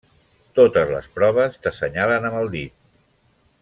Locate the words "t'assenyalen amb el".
1.67-2.53